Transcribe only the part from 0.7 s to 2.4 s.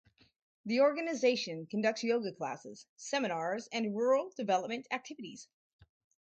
organisation conducts Yoga